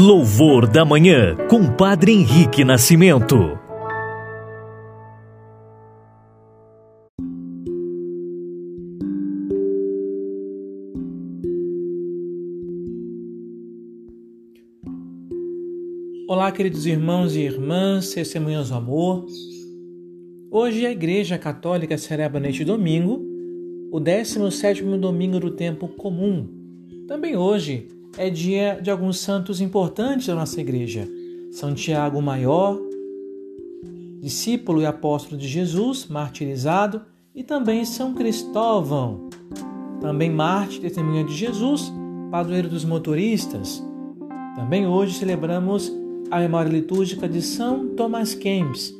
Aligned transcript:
Louvor 0.00 0.68
da 0.68 0.84
Manhã, 0.84 1.34
com 1.50 1.74
Padre 1.74 2.12
Henrique 2.12 2.62
Nascimento. 2.62 3.34
Olá, 16.28 16.52
queridos 16.52 16.86
irmãos 16.86 17.34
e 17.34 17.40
irmãs, 17.40 18.10
testemunhas 18.10 18.68
do 18.68 18.76
amor. 18.76 19.26
Hoje 20.48 20.86
a 20.86 20.92
Igreja 20.92 21.36
Católica 21.36 21.98
celebra 21.98 22.38
neste 22.38 22.64
domingo 22.64 23.20
o 23.90 23.98
17º 23.98 24.96
domingo 24.96 25.40
do 25.40 25.50
tempo 25.50 25.88
comum. 25.88 26.46
Também 27.08 27.36
hoje 27.36 27.88
é 28.16 28.30
dia 28.30 28.78
de 28.80 28.90
alguns 28.90 29.18
santos 29.20 29.60
importantes 29.60 30.26
da 30.26 30.34
nossa 30.34 30.60
igreja. 30.60 31.08
São 31.50 31.74
Tiago 31.74 32.20
Maior, 32.20 32.78
discípulo 34.20 34.80
e 34.80 34.86
apóstolo 34.86 35.40
de 35.40 35.48
Jesus, 35.48 36.06
martirizado, 36.06 37.02
e 37.34 37.42
também 37.42 37.84
São 37.84 38.14
Cristóvão, 38.14 39.28
também 40.00 40.30
Marte, 40.30 40.80
testemunha 40.80 41.24
de 41.24 41.34
Jesus, 41.34 41.92
padroeiro 42.30 42.68
dos 42.68 42.84
motoristas. 42.84 43.82
Também 44.56 44.86
hoje 44.86 45.14
celebramos 45.14 45.92
a 46.30 46.40
memória 46.40 46.68
litúrgica 46.68 47.28
de 47.28 47.40
São 47.40 47.88
Thomas 47.88 48.34
Kempis, 48.34 48.92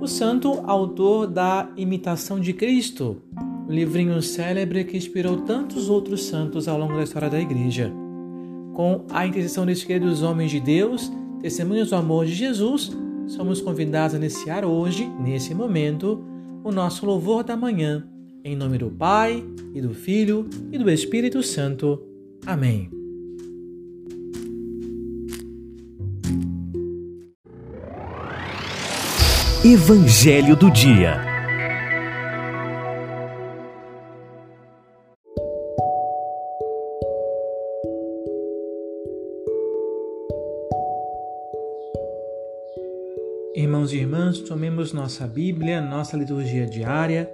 o 0.00 0.06
santo 0.06 0.62
autor 0.66 1.26
da 1.26 1.70
Imitação 1.76 2.38
de 2.38 2.52
Cristo, 2.52 3.22
livrinho 3.68 4.20
célebre 4.20 4.84
que 4.84 4.96
inspirou 4.96 5.38
tantos 5.38 5.88
outros 5.88 6.24
santos 6.24 6.68
ao 6.68 6.78
longo 6.78 6.94
da 6.94 7.02
história 7.02 7.30
da 7.30 7.40
Igreja. 7.40 7.92
Com 8.76 9.06
a 9.08 9.26
intercessão 9.26 9.64
destes 9.64 9.86
queridos 9.86 10.22
homens 10.22 10.50
de 10.50 10.60
Deus, 10.60 11.10
testemunhas 11.40 11.88
do 11.88 11.96
amor 11.96 12.26
de 12.26 12.34
Jesus, 12.34 12.94
somos 13.26 13.58
convidados 13.58 14.14
a 14.14 14.18
iniciar 14.18 14.66
hoje, 14.66 15.10
nesse 15.18 15.54
momento, 15.54 16.22
o 16.62 16.70
nosso 16.70 17.06
louvor 17.06 17.42
da 17.42 17.56
manhã, 17.56 18.06
em 18.44 18.54
nome 18.54 18.76
do 18.76 18.90
Pai, 18.90 19.42
e 19.72 19.80
do 19.80 19.94
Filho, 19.94 20.46
e 20.70 20.76
do 20.76 20.90
Espírito 20.90 21.42
Santo. 21.42 22.02
Amém. 22.44 22.90
Evangelho 29.64 30.54
do 30.54 30.70
Dia 30.70 31.35
Irmãos 43.56 43.90
e 43.90 43.96
irmãs, 43.96 44.38
tomemos 44.40 44.92
nossa 44.92 45.26
Bíblia, 45.26 45.80
nossa 45.80 46.14
liturgia 46.14 46.66
diária 46.66 47.26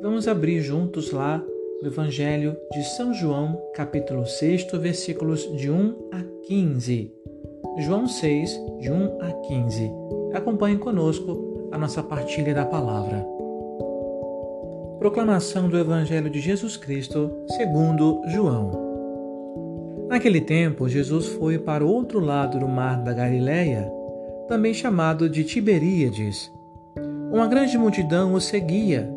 e 0.00 0.02
vamos 0.02 0.26
abrir 0.26 0.60
juntos 0.60 1.12
lá 1.12 1.40
o 1.80 1.86
Evangelho 1.86 2.56
de 2.72 2.82
São 2.96 3.14
João, 3.14 3.56
capítulo 3.72 4.26
6, 4.26 4.66
versículos 4.80 5.48
de 5.56 5.70
1 5.70 6.08
a 6.10 6.24
15. 6.48 7.14
João 7.78 8.08
6, 8.08 8.50
de 8.80 8.90
1 8.90 9.20
a 9.22 9.32
15. 9.46 9.92
Acompanhe 10.34 10.76
conosco 10.76 11.70
a 11.70 11.78
nossa 11.78 12.02
partilha 12.02 12.52
da 12.52 12.66
palavra. 12.66 13.24
Proclamação 14.98 15.68
do 15.68 15.78
Evangelho 15.78 16.28
de 16.28 16.40
Jesus 16.40 16.76
Cristo, 16.76 17.30
segundo 17.56 18.20
João. 18.26 18.72
Naquele 20.08 20.40
tempo, 20.40 20.88
Jesus 20.88 21.26
foi 21.26 21.60
para 21.60 21.86
o 21.86 21.88
outro 21.88 22.18
lado 22.18 22.58
do 22.58 22.66
mar 22.66 23.04
da 23.04 23.12
Galileia 23.12 23.99
também 24.50 24.74
chamado 24.74 25.30
de 25.30 25.44
Tiberíades. 25.44 26.52
Uma 27.30 27.46
grande 27.46 27.78
multidão 27.78 28.34
o 28.34 28.40
seguia, 28.40 29.08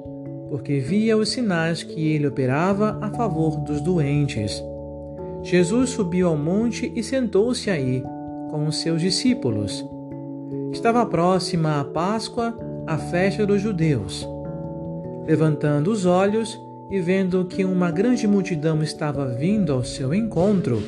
porque 0.48 0.78
via 0.78 1.18
os 1.18 1.30
sinais 1.30 1.82
que 1.82 2.14
ele 2.14 2.28
operava 2.28 3.00
a 3.02 3.10
favor 3.10 3.60
dos 3.62 3.82
doentes. 3.82 4.64
Jesus 5.42 5.90
subiu 5.90 6.28
ao 6.28 6.38
monte 6.38 6.94
e 6.96 7.02
sentou-se 7.02 7.72
aí 7.72 8.04
com 8.52 8.68
os 8.68 8.80
seus 8.80 9.02
discípulos. 9.02 9.84
Estava 10.72 11.04
próxima 11.04 11.80
a 11.80 11.84
Páscoa, 11.84 12.56
a 12.86 13.00
festa 13.00 13.44
dos 13.44 13.60
judeus. 13.60 14.30
Levantando 15.26 15.92
os 15.92 16.06
olhos 16.06 16.62
e 16.92 17.00
vendo 17.00 17.44
que 17.46 17.66
uma 17.66 17.90
grande 17.90 18.28
multidão 18.28 18.84
estava 18.84 19.26
vindo 19.26 19.74
ao 19.74 19.84
seu 19.84 20.14
encontro, 20.14 20.80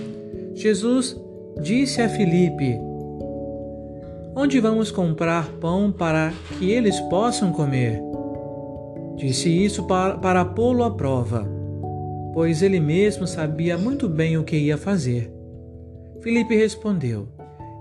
Jesus 0.53 1.19
disse 1.59 2.00
a 2.00 2.07
Filipe: 2.07 2.94
Onde 4.38 4.59
vamos 4.59 4.91
comprar 4.91 5.47
pão 5.62 5.90
para 5.90 6.34
que 6.59 6.69
eles 6.69 7.00
possam 7.01 7.53
comer? 7.53 8.01
Disse 9.16 9.50
isso 9.50 9.84
para, 9.84 10.18
para 10.18 10.44
pô-lo 10.44 10.84
à 10.84 10.91
prova, 10.91 11.47
pois 12.34 12.62
ele 12.62 12.81
mesmo 12.81 13.25
sabia 13.25 13.78
muito 13.78 14.09
bem 14.09 14.38
o 14.38 14.44
que 14.44 14.57
ia 14.57 14.78
fazer. 14.78 15.31
Filipe 16.22 16.53
respondeu: 16.53 17.29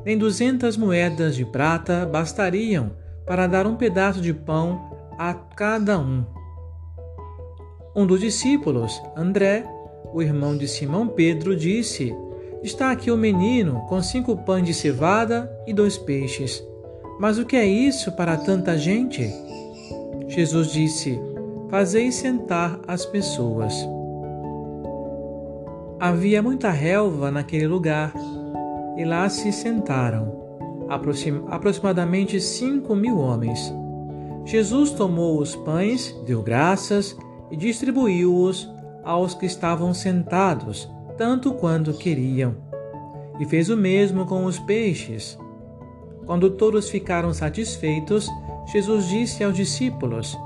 Nem 0.06 0.16
duzentas 0.16 0.76
moedas 0.76 1.34
de 1.34 1.44
prata 1.44 2.06
bastariam 2.06 2.92
para 3.26 3.48
dar 3.48 3.66
um 3.66 3.74
pedaço 3.74 4.20
de 4.20 4.32
pão 4.32 5.10
a 5.18 5.34
cada 5.34 5.98
um. 5.98 6.24
Um 7.96 8.06
dos 8.06 8.20
discípulos, 8.20 9.02
André, 9.16 9.66
o 10.12 10.22
irmão 10.22 10.56
de 10.56 10.68
Simão 10.68 11.08
Pedro, 11.08 11.56
disse: 11.56 12.14
Está 12.64 12.90
aqui 12.90 13.10
o 13.10 13.16
menino 13.18 13.84
com 13.90 14.02
cinco 14.02 14.34
pães 14.38 14.64
de 14.64 14.72
cevada 14.72 15.54
e 15.66 15.74
dois 15.74 15.98
peixes. 15.98 16.66
Mas 17.20 17.36
o 17.36 17.44
que 17.44 17.56
é 17.56 17.66
isso 17.66 18.10
para 18.12 18.38
tanta 18.38 18.78
gente? 18.78 19.30
Jesus 20.28 20.68
disse: 20.72 21.20
Fazei 21.68 22.10
sentar 22.10 22.80
as 22.88 23.04
pessoas. 23.04 23.74
Havia 26.00 26.42
muita 26.42 26.70
relva 26.70 27.30
naquele 27.30 27.66
lugar, 27.66 28.14
e 28.96 29.04
lá 29.04 29.28
se 29.28 29.52
sentaram, 29.52 30.32
aproximadamente 31.50 32.40
cinco 32.40 32.96
mil 32.96 33.18
homens. 33.18 33.70
Jesus 34.46 34.90
tomou 34.92 35.38
os 35.38 35.54
pães, 35.54 36.18
deu 36.24 36.42
graças 36.42 37.14
e 37.50 37.58
distribuiu-os 37.58 38.72
aos 39.04 39.34
que 39.34 39.44
estavam 39.44 39.92
sentados 39.92 40.93
tanto 41.16 41.52
quanto 41.54 41.92
queriam. 41.94 42.56
E 43.38 43.44
fez 43.46 43.68
o 43.68 43.76
mesmo 43.76 44.26
com 44.26 44.44
os 44.44 44.58
peixes. 44.58 45.38
Quando 46.26 46.50
todos 46.50 46.88
ficaram 46.88 47.32
satisfeitos, 47.32 48.28
Jesus 48.72 49.08
disse 49.08 49.44
aos 49.44 49.54
discípulos: 49.54 50.36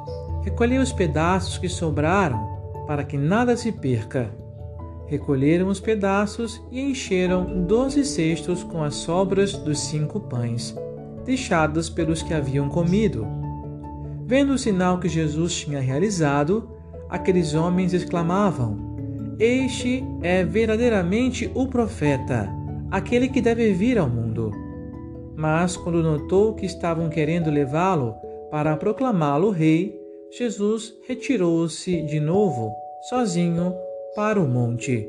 Recolhei 0.42 0.78
os 0.78 0.92
pedaços 0.92 1.58
que 1.58 1.68
sobraram, 1.68 2.58
para 2.86 3.04
que 3.04 3.16
nada 3.16 3.56
se 3.56 3.70
perca. 3.70 4.30
Recolheram 5.06 5.68
os 5.68 5.80
pedaços 5.80 6.62
e 6.70 6.80
encheram 6.80 7.64
doze 7.64 8.04
cestos 8.04 8.62
com 8.62 8.82
as 8.82 8.94
sobras 8.94 9.54
dos 9.54 9.80
cinco 9.80 10.20
pães, 10.20 10.76
deixadas 11.24 11.88
pelos 11.88 12.22
que 12.22 12.34
haviam 12.34 12.68
comido. 12.68 13.26
Vendo 14.26 14.52
o 14.52 14.58
sinal 14.58 14.98
que 14.98 15.08
Jesus 15.08 15.54
tinha 15.54 15.80
realizado, 15.80 16.68
aqueles 17.08 17.54
homens 17.54 17.94
exclamavam: 17.94 18.87
este 19.38 20.04
é 20.20 20.42
verdadeiramente 20.44 21.50
o 21.54 21.68
profeta, 21.68 22.48
aquele 22.90 23.28
que 23.28 23.40
deve 23.40 23.72
vir 23.72 23.96
ao 23.98 24.08
mundo. 24.08 24.50
Mas 25.36 25.76
quando 25.76 26.02
notou 26.02 26.54
que 26.54 26.66
estavam 26.66 27.08
querendo 27.08 27.50
levá-lo 27.50 28.16
para 28.50 28.76
proclamá-lo 28.76 29.50
rei, 29.50 29.96
Jesus 30.30 30.92
retirou-se 31.06 32.02
de 32.02 32.18
novo, 32.18 32.74
sozinho, 33.08 33.72
para 34.16 34.40
o 34.40 34.48
monte. 34.48 35.08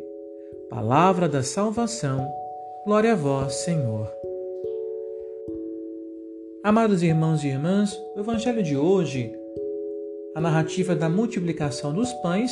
Palavra 0.69 1.28
da 1.28 1.41
salvação. 1.41 2.31
Glória 2.85 3.13
a 3.13 3.16
vós, 3.16 3.53
Senhor. 3.56 4.07
Amados 6.64 7.02
irmãos 7.02 7.43
e 7.43 7.47
irmãs, 7.47 7.99
o 8.16 8.20
evangelho 8.20 8.61
de 8.61 8.78
hoje, 8.78 9.34
a 10.35 10.41
narrativa 10.41 10.96
da 10.96 11.09
multiplicação 11.09 11.91
dos 11.91 12.14
pães, 12.22 12.52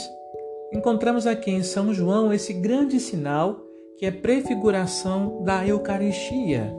encontramos 0.72 1.26
aqui 1.26 1.52
em 1.52 1.64
São 1.64 1.94
João 1.94 2.34
esse 2.34 2.54
grande 2.54 3.00
sinal 3.00 3.64
que 3.98 4.06
é 4.06 4.12
prefiguração 4.12 5.42
da 5.44 5.66
Eucaristia, 5.66 6.74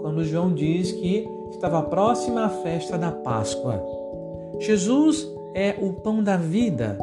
quando 0.00 0.24
João 0.24 0.52
diz 0.52 0.90
que 0.90 1.28
estava 1.50 1.82
próxima 1.82 2.46
a 2.46 2.48
festa 2.48 2.98
da 2.98 3.12
Páscoa. 3.12 3.84
Jesus 4.58 5.28
é 5.54 5.76
o 5.80 5.92
pão 5.92 6.22
da 6.22 6.36
vida. 6.36 6.98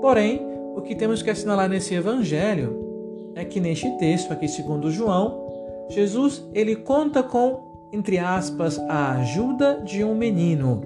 Porém, 0.00 0.40
o 0.74 0.80
que 0.80 0.94
temos 0.94 1.22
que 1.22 1.30
assinalar 1.30 1.68
nesse 1.68 1.94
evangelho 1.94 3.32
é 3.34 3.44
que 3.44 3.60
neste 3.60 3.90
texto 3.98 4.32
aqui 4.32 4.48
segundo 4.48 4.90
João, 4.90 5.86
Jesus 5.90 6.42
ele 6.54 6.76
conta 6.76 7.22
com 7.22 7.66
entre 7.92 8.18
aspas 8.18 8.78
a 8.88 9.12
ajuda 9.12 9.82
de 9.84 10.02
um 10.02 10.14
menino. 10.14 10.82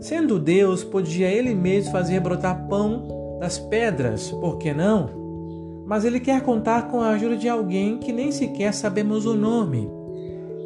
Sendo 0.00 0.38
Deus, 0.38 0.82
podia 0.82 1.28
ele 1.28 1.54
mesmo 1.54 1.92
fazer 1.92 2.18
brotar 2.20 2.66
pão 2.66 3.21
das 3.42 3.58
pedras, 3.58 4.30
por 4.30 4.56
que 4.56 4.72
não? 4.72 5.22
mas 5.92 6.04
ele 6.04 6.20
quer 6.20 6.40
contar 6.40 6.88
com 6.88 7.00
a 7.00 7.10
ajuda 7.10 7.36
de 7.36 7.48
alguém 7.48 7.98
que 7.98 8.12
nem 8.12 8.32
sequer 8.32 8.72
sabemos 8.72 9.26
o 9.26 9.34
nome. 9.34 9.90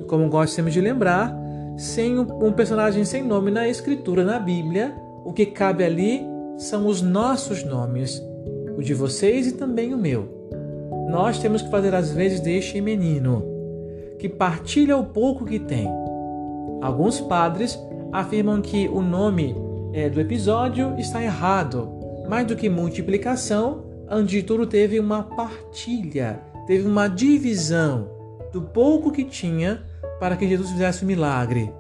E 0.00 0.04
como 0.04 0.28
gostamos 0.28 0.72
de 0.72 0.80
lembrar, 0.80 1.36
sem 1.76 2.18
um 2.18 2.52
personagem 2.52 3.04
sem 3.04 3.24
nome 3.24 3.50
na 3.50 3.66
escritura, 3.66 4.22
na 4.22 4.38
Bíblia, 4.38 4.94
o 5.24 5.32
que 5.32 5.46
cabe 5.46 5.82
ali 5.82 6.22
são 6.58 6.86
os 6.86 7.02
nossos 7.02 7.64
nomes, 7.64 8.22
o 8.78 8.82
de 8.82 8.94
vocês 8.94 9.48
e 9.48 9.52
também 9.52 9.92
o 9.92 9.98
meu. 9.98 10.28
Nós 11.10 11.38
temos 11.38 11.62
que 11.62 11.70
fazer 11.70 11.94
as 11.94 12.12
vezes 12.12 12.40
deste 12.40 12.80
menino, 12.80 13.42
que 14.18 14.28
partilha 14.28 14.96
o 14.96 15.06
pouco 15.06 15.44
que 15.44 15.58
tem. 15.58 15.88
Alguns 16.80 17.20
padres 17.20 17.78
afirmam 18.12 18.60
que 18.60 18.86
o 18.86 19.02
nome 19.02 19.56
é, 19.92 20.08
do 20.08 20.20
episódio 20.20 20.94
está 20.98 21.22
errado. 21.22 21.95
Mais 22.28 22.46
do 22.46 22.56
que 22.56 22.68
multiplicação, 22.68 23.84
tudo 24.46 24.66
teve 24.66 24.98
uma 24.98 25.22
partilha, 25.22 26.40
teve 26.66 26.86
uma 26.86 27.08
divisão 27.08 28.08
do 28.52 28.62
pouco 28.62 29.10
que 29.10 29.24
tinha 29.24 29.82
para 30.18 30.36
que 30.36 30.48
Jesus 30.48 30.70
fizesse 30.70 31.04
o 31.04 31.06
milagre. 31.06 31.72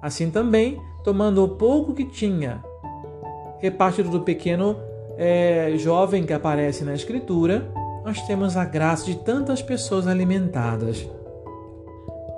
Assim 0.00 0.30
também, 0.30 0.80
tomando 1.04 1.44
o 1.44 1.48
pouco 1.48 1.94
que 1.94 2.04
tinha, 2.04 2.62
repartido 3.58 4.10
do 4.10 4.20
pequeno 4.20 4.76
é, 5.16 5.74
jovem 5.78 6.24
que 6.24 6.32
aparece 6.32 6.84
na 6.84 6.94
Escritura, 6.94 7.70
nós 8.04 8.20
temos 8.22 8.56
a 8.56 8.64
graça 8.64 9.04
de 9.04 9.16
tantas 9.16 9.62
pessoas 9.62 10.06
alimentadas. 10.06 11.08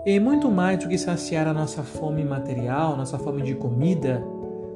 E 0.04 0.20
muito 0.20 0.50
mais 0.50 0.78
do 0.78 0.88
que 0.88 0.98
saciar 0.98 1.46
a 1.46 1.54
nossa 1.54 1.82
fome 1.82 2.22
material, 2.22 2.96
nossa 2.96 3.18
fome 3.18 3.42
de 3.42 3.54
comida, 3.54 4.22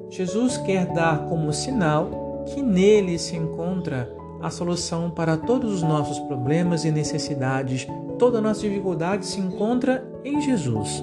Jesus 0.08 0.56
quer 0.56 0.86
dar 0.86 1.26
como 1.26 1.52
sinal 1.52 2.27
que 2.48 2.62
nele 2.62 3.18
se 3.18 3.36
encontra 3.36 4.12
a 4.40 4.50
solução 4.50 5.10
para 5.10 5.36
todos 5.36 5.72
os 5.74 5.82
nossos 5.82 6.18
problemas 6.20 6.84
e 6.84 6.90
necessidades. 6.90 7.86
Toda 8.18 8.40
nossa 8.40 8.60
dificuldade 8.62 9.26
se 9.26 9.40
encontra 9.40 10.06
em 10.24 10.40
Jesus. 10.40 11.02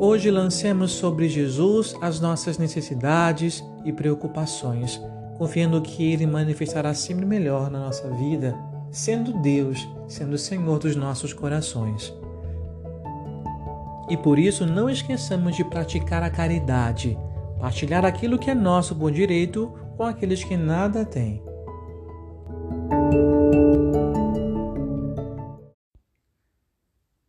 Hoje 0.00 0.30
lancemos 0.30 0.92
sobre 0.92 1.28
Jesus 1.28 1.94
as 2.00 2.20
nossas 2.20 2.56
necessidades 2.56 3.64
e 3.84 3.92
preocupações, 3.92 5.00
confiando 5.36 5.80
que 5.82 6.12
Ele 6.12 6.26
manifestará 6.26 6.94
sempre 6.94 7.26
melhor 7.26 7.70
na 7.70 7.80
nossa 7.80 8.08
vida, 8.10 8.56
sendo 8.90 9.32
Deus, 9.42 9.88
sendo 10.06 10.38
Senhor 10.38 10.78
dos 10.78 10.94
nossos 10.94 11.32
corações. 11.32 12.14
E 14.08 14.16
por 14.16 14.38
isso 14.38 14.64
não 14.64 14.88
esqueçamos 14.88 15.56
de 15.56 15.64
praticar 15.64 16.22
a 16.22 16.30
caridade, 16.30 17.18
partilhar 17.58 18.04
aquilo 18.04 18.38
que 18.38 18.50
é 18.50 18.54
nosso 18.54 18.94
por 18.94 19.10
direito 19.10 19.72
com 19.98 20.04
aqueles 20.04 20.44
que 20.44 20.56
nada 20.56 21.04
têm. 21.04 21.42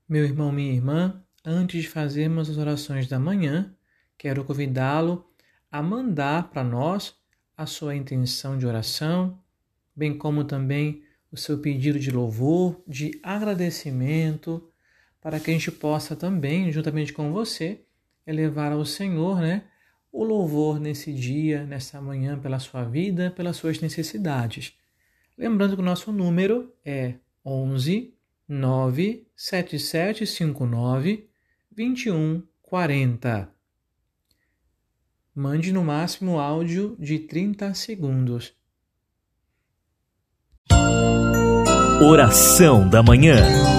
Meu 0.08 0.24
irmão, 0.24 0.52
minha 0.52 0.72
irmã, 0.72 1.24
antes 1.44 1.82
de 1.82 1.90
fazermos 1.90 2.48
as 2.48 2.58
orações 2.58 3.08
da 3.08 3.18
manhã, 3.18 3.76
quero 4.20 4.44
convidá-lo 4.44 5.28
a 5.72 5.82
mandar 5.82 6.52
para 6.52 6.64
nós 6.64 7.16
a 7.58 7.66
sua 7.66 7.96
intenção 7.96 8.56
de 8.56 8.68
oração, 8.68 9.40
bem 9.96 10.16
como 10.16 10.44
também 10.44 11.02
o 11.32 11.38
seu 11.38 11.58
pedido 11.58 12.00
de 12.00 12.12
louvor, 12.12 12.84
de 12.88 13.20
agradecimento, 13.24 14.72
para 15.20 15.40
que 15.40 15.50
a 15.50 15.54
gente 15.54 15.72
possa 15.72 16.16
também, 16.16 16.72
juntamente 16.72 17.14
com 17.14 17.34
você, 17.34 17.84
elevar 18.28 18.72
ao 18.72 18.86
Senhor, 18.86 19.42
né, 19.42 19.64
o 20.12 20.24
louvor 20.24 20.80
nesse 20.80 21.14
dia, 21.14 21.64
nessa 21.66 22.02
manhã, 22.02 22.40
pela 22.40 22.58
sua 22.60 22.84
vida, 22.84 23.30
pelas 23.32 23.58
suas 23.58 23.80
necessidades. 23.80 24.74
Lembrando 25.38 25.76
que 25.76 25.82
o 25.82 25.86
nosso 25.86 26.12
número 26.12 26.74
é 26.84 27.16
11 27.46 28.14
97759 28.48 31.30
2140. 31.72 33.54
Mande 35.34 35.72
no 35.72 35.84
máximo 35.84 36.40
áudio 36.40 36.96
de 37.00 37.20
30 37.20 37.74
segundos. 37.74 38.54
Oração 42.02 42.90
da 42.90 43.04
Manhã. 43.04 43.79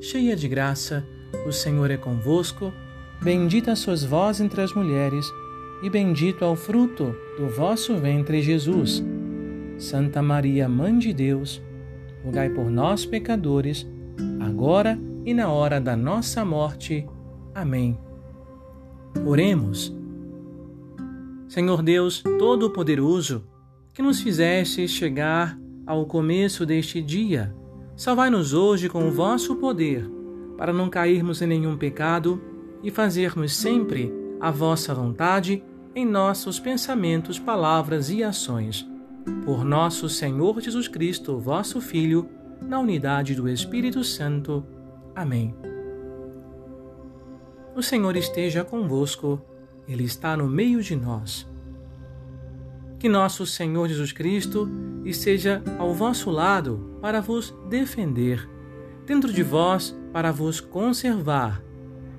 cheia 0.00 0.34
de 0.34 0.48
graça, 0.48 1.06
o 1.46 1.52
Senhor 1.52 1.90
é 1.90 1.96
convosco. 1.96 2.72
Bendita 3.22 3.76
sois 3.76 4.02
vós 4.02 4.40
entre 4.40 4.62
as 4.62 4.72
mulheres, 4.72 5.26
e 5.82 5.90
bendito 5.90 6.44
é 6.44 6.48
o 6.48 6.56
fruto 6.56 7.14
do 7.36 7.48
vosso 7.48 7.94
ventre, 7.96 8.40
Jesus. 8.40 9.04
Santa 9.78 10.22
Maria, 10.22 10.68
Mãe 10.68 10.98
de 10.98 11.12
Deus, 11.12 11.62
rogai 12.24 12.48
por 12.50 12.70
nós, 12.70 13.04
pecadores, 13.04 13.86
agora 14.40 14.98
e 15.24 15.34
na 15.34 15.50
hora 15.50 15.80
da 15.80 15.96
nossa 15.96 16.44
morte. 16.44 17.06
Amém. 17.54 17.98
Oremos. 19.24 19.94
Senhor 21.48 21.82
Deus 21.82 22.22
Todo-Poderoso, 22.38 23.44
que 23.92 24.02
nos 24.02 24.20
fizeste 24.20 24.86
chegar 24.86 25.58
ao 25.86 26.06
começo 26.06 26.64
deste 26.64 27.02
dia, 27.02 27.54
Salvai-nos 28.00 28.54
hoje 28.54 28.88
com 28.88 29.06
o 29.06 29.10
vosso 29.10 29.56
poder, 29.56 30.10
para 30.56 30.72
não 30.72 30.88
cairmos 30.88 31.42
em 31.42 31.46
nenhum 31.46 31.76
pecado 31.76 32.40
e 32.82 32.90
fazermos 32.90 33.54
sempre 33.54 34.10
a 34.40 34.50
vossa 34.50 34.94
vontade 34.94 35.62
em 35.94 36.06
nossos 36.06 36.58
pensamentos, 36.58 37.38
palavras 37.38 38.08
e 38.08 38.24
ações. 38.24 38.88
Por 39.44 39.66
nosso 39.66 40.08
Senhor 40.08 40.58
Jesus 40.62 40.88
Cristo, 40.88 41.38
vosso 41.38 41.78
Filho, 41.78 42.26
na 42.62 42.80
unidade 42.80 43.34
do 43.34 43.46
Espírito 43.46 44.02
Santo. 44.02 44.64
Amém. 45.14 45.54
O 47.76 47.82
Senhor 47.82 48.16
esteja 48.16 48.64
convosco, 48.64 49.42
Ele 49.86 50.04
está 50.04 50.38
no 50.38 50.48
meio 50.48 50.82
de 50.82 50.96
nós. 50.96 51.46
Que 52.98 53.10
nosso 53.10 53.44
Senhor 53.44 53.86
Jesus 53.88 54.10
Cristo 54.10 54.66
esteja 55.04 55.62
ao 55.78 55.94
vosso 55.94 56.30
lado 56.30 56.96
para 57.00 57.20
vos 57.20 57.54
defender, 57.68 58.48
dentro 59.06 59.32
de 59.32 59.42
vós 59.42 59.96
para 60.12 60.30
vos 60.30 60.60
conservar, 60.60 61.62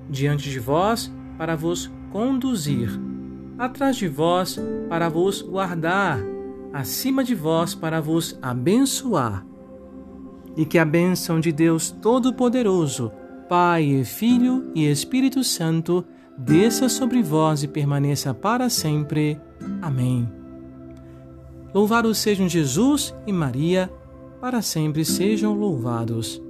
diante 0.08 0.50
de 0.50 0.58
vós 0.58 1.12
para 1.38 1.56
vos 1.56 1.90
conduzir, 2.10 2.90
atrás 3.58 3.96
de 3.96 4.08
vós 4.08 4.58
para 4.88 5.08
vos 5.08 5.42
guardar, 5.42 6.20
acima 6.72 7.22
de 7.22 7.34
vós 7.34 7.74
para 7.74 8.00
vos 8.00 8.38
abençoar. 8.42 9.46
E 10.56 10.66
que 10.66 10.78
a 10.78 10.84
bênção 10.84 11.40
de 11.40 11.50
Deus 11.50 11.90
Todo-Poderoso, 11.90 13.10
Pai, 13.48 14.04
Filho 14.04 14.70
e 14.74 14.86
Espírito 14.86 15.42
Santo, 15.42 16.04
desça 16.36 16.88
sobre 16.88 17.22
vós 17.22 17.62
e 17.62 17.68
permaneça 17.68 18.34
para 18.34 18.68
sempre. 18.68 19.40
Amém. 19.80 20.41
Louvados 21.74 22.18
sejam 22.18 22.48
Jesus 22.48 23.14
e 23.26 23.32
Maria, 23.32 23.90
para 24.40 24.60
sempre 24.60 25.04
sejam 25.04 25.54
louvados. 25.54 26.42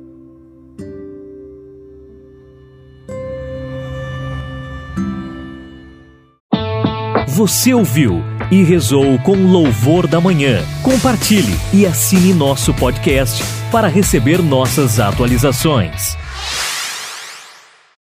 Você 7.28 7.72
ouviu 7.72 8.20
e 8.50 8.62
rezou 8.62 9.18
com 9.20 9.34
louvor 9.34 10.06
da 10.06 10.20
manhã. 10.20 10.62
Compartilhe 10.82 11.54
e 11.72 11.86
assine 11.86 12.34
nosso 12.34 12.74
podcast 12.74 13.42
para 13.70 13.88
receber 13.88 14.42
nossas 14.42 15.00
atualizações. 15.00 16.16